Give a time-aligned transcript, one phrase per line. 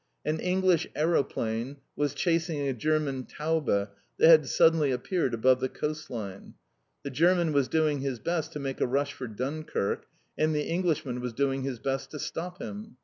[0.25, 3.87] An English aeroplane was chasing a German Taube that
[4.27, 6.55] had suddenly appeared above the coast line.
[7.03, 11.21] The German was doing his best to make a rush for Dunkirk, and the Englishman
[11.21, 12.97] was doing his best to stop him.